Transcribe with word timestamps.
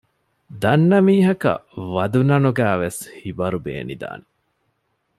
ދަންނަ 0.61 0.97
މީހަކަށް 1.07 1.63
ވަދު 1.93 2.21
ނަނުގައިވެސް 2.29 3.01
ހިބަރު 3.21 3.57
ބޭނިދާނެ 3.65 4.25